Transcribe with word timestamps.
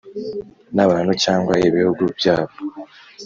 n 0.75 0.77
abantu 0.85 1.13
cyangwa 1.23 1.53
ibihugu 1.67 2.03
byabo 2.17 2.53